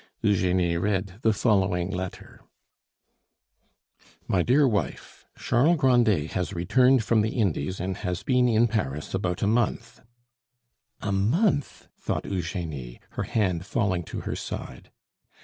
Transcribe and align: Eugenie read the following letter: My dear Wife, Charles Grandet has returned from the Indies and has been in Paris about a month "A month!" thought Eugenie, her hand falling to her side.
Eugenie 0.23 0.77
read 0.77 1.19
the 1.21 1.31
following 1.31 1.91
letter: 1.91 2.41
My 4.27 4.41
dear 4.41 4.67
Wife, 4.67 5.27
Charles 5.37 5.77
Grandet 5.77 6.31
has 6.31 6.53
returned 6.55 7.03
from 7.03 7.21
the 7.21 7.35
Indies 7.37 7.79
and 7.79 7.97
has 7.97 8.23
been 8.23 8.49
in 8.49 8.65
Paris 8.67 9.13
about 9.13 9.43
a 9.43 9.47
month 9.47 10.01
"A 11.01 11.11
month!" 11.11 11.87
thought 11.99 12.25
Eugenie, 12.25 12.99
her 13.11 13.25
hand 13.25 13.63
falling 13.67 14.01
to 14.05 14.21
her 14.21 14.35
side. 14.35 14.89